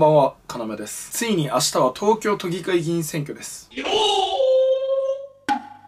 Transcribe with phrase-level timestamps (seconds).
[0.00, 1.10] んばんは、かなめです。
[1.10, 3.68] ついに明日は東京都議会議員選挙です。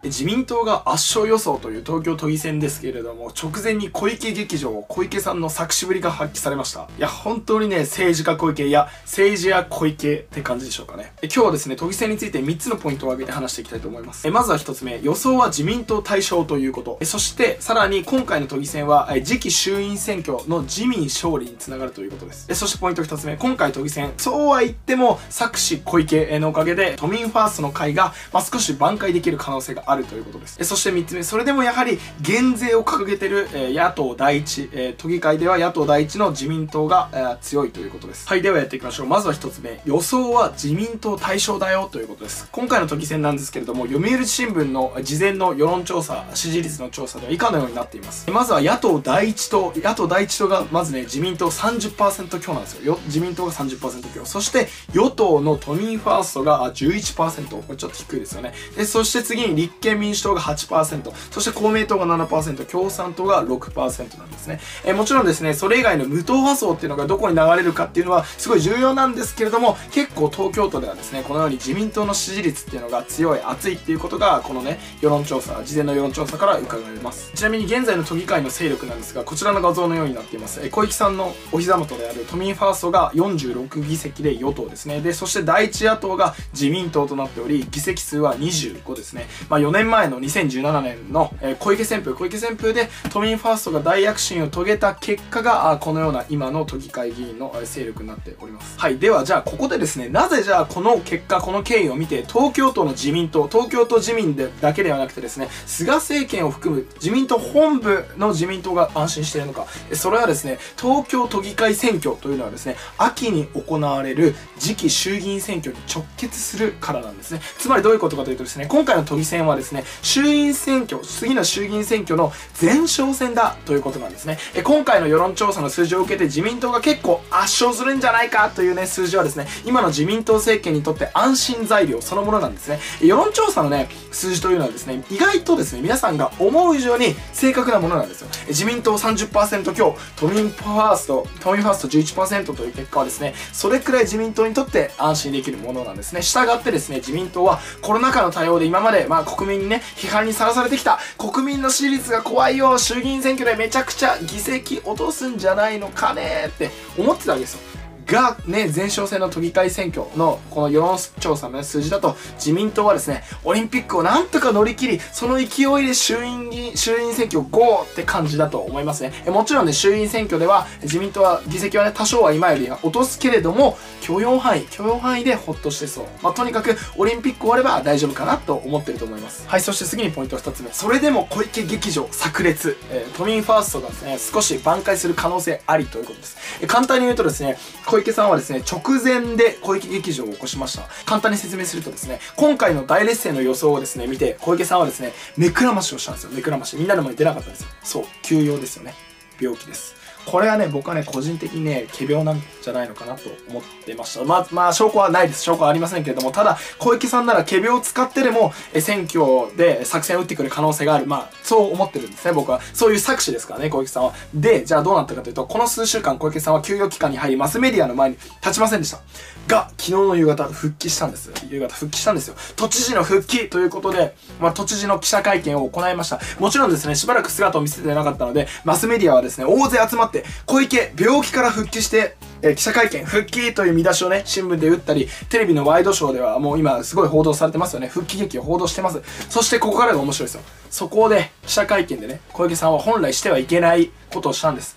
[0.05, 6.89] 自民党が圧勝予想という東京都議選ですけれども、直前に小池劇場、小池さんの作詞ぶりが発揮されました。
[6.99, 11.13] いや、本当にね、政治家小池、いや、政治家小池って感じでしょうかね。
[11.23, 14.27] 今日はですね、都議選について3つのポイントを挙げて話していきたいと思います。
[14.27, 16.99] えまずは1つ目、予想は自民党対象ということ。
[17.01, 22.47] えそして、さらに今回の都議選は、え次期衆院選挙の自民勝利につながるということです。
[22.49, 30.65] えそしてポイント2つ目、今回都議選、そうは言っても、作詞小池のおかげで、都民ファーストの会が、まあ、少し挽回できる可能性があるあるということです。
[30.65, 38.29] そして3つ目、それでもやはり減税を掲げてる、え野党第一、え都議会では野党第一の自民党が、え強いということです。
[38.29, 39.07] はい、ではやっていきましょう。
[39.07, 42.49] まずは1つ目、予想は自民党対象だよということです。
[42.53, 48.31] 今回の都議選なんですけれども、読売新聞の事前の世論調査、支持率の調査では以下のようになっています。
[48.31, 52.99] まずは野党第一党、野党第一党がまずね、自民党30%強なんですよ。
[53.07, 54.25] 自民党が30%強。
[54.25, 57.63] そして、与党の都民ファーストが11%。
[57.63, 58.53] これちょっと低いですよね。
[58.77, 61.13] で、そして次に立憲民主党が8%。
[61.31, 64.61] そして公明党が7%、共産党が6%なんですね。
[64.85, 77.33] えーもちろんですね、それ以外の無党派層っていうのがどこに流れるかっていうのはすごい重要なんですけれども、結構東京都ではですね、このように自民党の支持率っていうのが強い、熱いっていうことが、このね、世論調査、事前の世論調査から伺えます。
[77.35, 80.61] ちなみに現在の都議会の勢力なんですが、こちらの画像のようになっています。
[80.63, 85.01] えー小池さんのお膝元である都民ファーストが46議席で与党ですね。
[85.01, 89.29] で、そして第一野党が自民党となっており、議席数は25ですね。
[89.49, 98.79] まあ年前の2017年の、え小池旋風、小池旋風で都民ファーストが大躍進を遂げた結果が、このような今の都議会議員の勢力になっております。
[98.79, 98.99] はい。
[98.99, 109.67] では、じゃあここでですね、なぜじゃあこの結果、この経緯を見て、東京都の自民党、東京都自民でだけではなくてですね、菅政権を含む自民党本部の自民党が安心しているのか。
[109.95, 117.41] それはですね、東京都議会選挙というのはですね、秋に行われる次期衆議院選挙に直結するからなんですね。
[117.59, 124.39] つまりどういうことかというとですね、今回の都議選はですね、ですね衆院選挙、次の衆議院選挙の前哨戦だということなんですね。
[124.55, 132.81] え今回の世論調査の数字を受けて自民党が結構圧勝するんじゃないかというね、数字はですね、今の自民党政権にとって安心材料そのものなんですね。
[133.01, 138.29] 世論調査のね、数字というのはですね、意外とですね、皆さんが思う以上に正確なものなんですよ。
[138.49, 146.23] 自民党30%強、都民ファースト、都民ファースト11%という結果はですね、それくらい自民党にとって安心できるものなんですね。
[146.23, 157.82] したがってですね、自民党はコロナ禍の対応で今まで、まあ国民にね、批判にさらされてきた、国民の支持率が怖いよ、衆議院選挙でめちゃくちゃ議席落とすんじゃないのかねって思ってたわけですよ。
[158.13, 167.87] が、ね、前哨戦の都議会選挙のこの世論調査の、数字だと、自民党はですね、オリンピックをなんとか乗り切り、その勢いで衆院議員、衆院選挙 GO!
[167.91, 169.13] って感じだと思いますね。
[169.27, 176.05] えもちろんね、衆院選挙では、自民党は議席はね、多少は今よりは落とすけれども、許容範囲、許容範囲でほっとしてそう。
[176.23, 179.45] まあ、とにかく、オリンピック終われば大丈夫かなと思ってると思います。
[179.47, 180.71] はい、そして次にポイント2つ目。
[180.73, 182.77] それでも小池劇場炸裂。
[182.91, 186.37] えー都民ファーストがですね、少し挽回する可能性ありということです。
[186.61, 187.57] え簡単に言うとですね、
[187.87, 190.89] 小池さんはですね、直前で小池劇場を起こしました。
[191.07, 196.31] 簡単に説明するとですね、今回の大劣勢の予想をですね、見て、小池さんはですね、目くらましをしたんですよ。
[196.33, 196.77] 目くらまし。
[196.77, 197.69] みんなの前に出なかったんですよ。
[197.83, 198.95] そう、休養ですよね。
[199.41, 200.02] 病気です。
[200.25, 204.25] これはね、僕はね、個人的にね、仮病なんじゃないのかなと思ってました。
[204.25, 205.43] まあ、まあ、証拠はないです。
[205.43, 211.07] 証拠はありませんけれども、ただ、小池さんなら仮病を使ってでも、え選挙で作戦を打ってくる可能性がある。
[211.07, 212.61] まあ、そう思ってるんですね、僕は。
[212.73, 214.15] そういう作詞ですからね、小池さんは。
[214.35, 219.01] で、じゃあどうなったかというと、この数週間、小池さんは休養期間に入り、マスメディアの前に立ちませんでした。
[219.49, 221.33] が、昨日の夕方、復帰したんです。
[221.49, 222.37] 夕方、復帰したんですよ。
[222.57, 226.21] 都知事の復帰ということで、まあ、都知事の記者会見を行いました。
[226.39, 230.12] もちろんですね、しばらく姿を見せてなかったので、マスメディアはですね、大勢集まって、
[230.47, 237.89] 小池、病気から復帰して、え記者会見、復帰という見出しをね、新聞で打ったり、テレビのワイドショーではもう今すごい報道されてますよね。
[237.89, 239.01] 復帰劇を報道してます。
[239.31, 240.43] そしてここからが面白いですよ。
[240.69, 244.77] そこで記者会見でね、小池さんは本来してはいけないことをしたんです。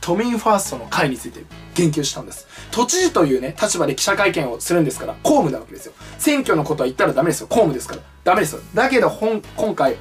[0.00, 1.40] 都民ファーストの会について
[1.74, 2.46] 言及したんです。
[2.70, 5.94] 都知事というね、立場で記者会見をするんですから、公務なわけですよ。
[6.18, 7.46] 選挙のことは言ったらダメですよ。
[7.46, 8.02] 公務ですから。
[8.22, 8.60] ダメですよ。
[8.74, 9.96] だけど、今回、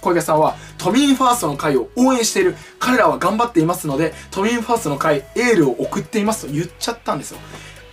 [0.00, 2.56] 小池さんは都民ファーストの会を応援している。
[2.78, 7.38] 彼らは頑張っていますので都民ファーストの会エールを送っていますと言っちゃったんですよ。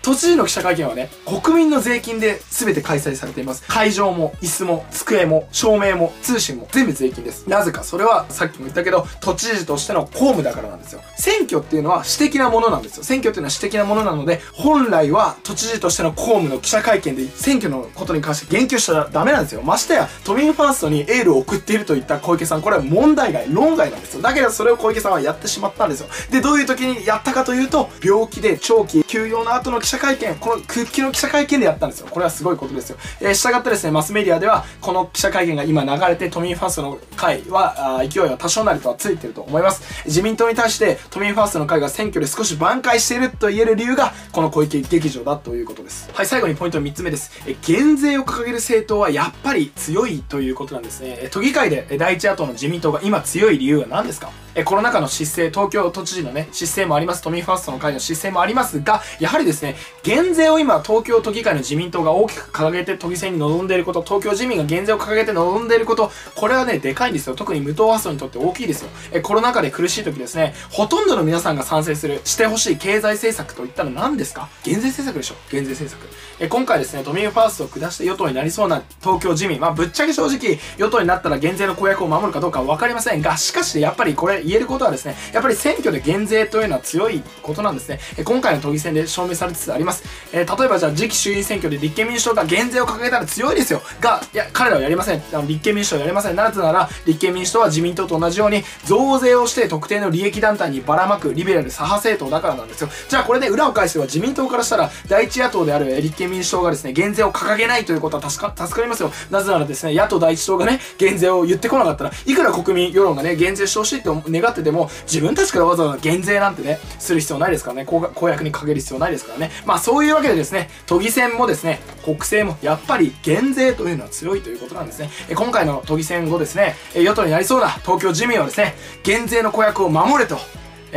[0.06, 3.64] 都知事の記者会見はね、国民の税金で全て開催されています。
[3.68, 7.50] 会場も、椅子も、机も、照明も、通信も、全部税金です。
[7.50, 11.02] なぜか、それはさっきも言ったけど、都知事としての公務だからなんですよ。
[11.18, 13.04] 選挙っていうのは私的なものなんですよ。
[13.04, 19.64] 選挙っていうのは私的なものなので、本来は都知事としての公務の記者会見で選挙のことに関して言及したらダメなんですよ。
[19.64, 24.22] ましてや、都民ファーストにエールを送っているといった小池さん、これは問題外、論外なんですよ。
[24.22, 26.10] だけどそれを小池さんはやってしまったんですよ。
[26.30, 32.08] で、どういう時にやったかというと、病気で長期休養の後の記者者会見、この復帰の記者会見でやったんですよ。
[32.10, 32.98] これはすごいことですよ。
[33.22, 39.82] えー、従ってですね、マスメディアでは、この記者会見が今流れて、都民ファーストの会は、勢いは多少なりとはついてると思います。
[40.06, 46.10] 自民党に対して、都民ファーストの会が選挙で少し挽回していると言える理由が、この小池劇場だということです。
[46.14, 47.32] はい、最後にポイント3つ目です。
[47.48, 51.30] え減税を掲げる政党はやっぱり強いということなんですね。
[51.32, 54.30] 都議会で第一野党の自民党が今強い理由は何ですか？
[54.56, 67.36] えコロナ禍の失勢、東京都知事のね、失勢もあります、都民ファーストの会の失勢もありますが、やはりですね、減税を今、東京都議会の自民党が大きく掲げて都議選に臨んでいること、東京自民が減税を掲げて臨んでいること、これはね、でかいんですよ。
[67.36, 68.90] 特に無党派層にとって大きいですよ。
[69.12, 74.48] えコロナ禍で苦しい時ですね、ほとんどの皆さんが賛成する、してほしい経済政策といったら何ですか？
[74.64, 76.10] 減税政策でしょ減税政策。
[76.40, 88.00] え今回ですね、都民ファーストを下して与党になりそうな東京自民、まあ、ぶっちゃけ正直、与党になったら減税の公約を守るかどうかは分かりませんが、しかし、やっぱりこれ言えることはですね、やっぱり選挙で減税というのは強いことなんですね。
[88.24, 90.04] 今回の都議選で証明されつつあります。
[90.32, 93.82] えー、例えばじゃあ次期衆院選挙で立憲民主党が減税を掲げたら強いですよ。
[94.00, 95.24] が、いや、彼らはやりません。
[95.34, 96.36] あの立憲民主党はやりません。
[96.36, 102.90] なぜなら、立憲民主党は自民党と同じように増税をして特定の利益団体にばらまくリベラル左派政党だからなんですよ。
[103.10, 109.12] じゃあこれで裏を返せば自民党からしたら第一野党である立憲民主党がですね、減税を掲げないということは助か助かりますよ。
[109.30, 114.10] なぜならですね、野党第一党がね、減税を言ってこなかったら、いくら国民世論がね、減税してほしいって
[114.42, 119.52] 願ってても、自分たちからわざわざ減税なんてね、する必要ないですからね、公約にかける必要ないですからね。
[119.66, 125.10] まあそういうわけでですね、都議選もですね、国政もやっぱり減税というのは強いということなんですね。
[125.30, 130.38] え今回の都議選後ですね、与党になりそうな東京自民はですね、減税の公約を守れと、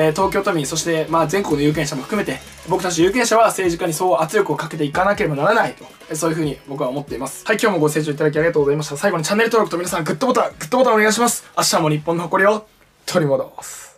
[0.00, 2.38] え、東京都民、そして、まあ、全国の有権者も含めて、
[2.69, 7.44] 僕たち有権者は政治家にそう圧力をかけていかなければならないと、えそういうふうに僕は思っています。
[7.44, 8.96] はい、今日もご清聴いただきありがとうございました。
[8.96, 11.44] 最後にチャンネル登録と皆さんグッドボタン、グッドボタンお願いします。
[11.56, 12.77] 明日も日本の誇りを
[13.08, 13.97] 取り戻す。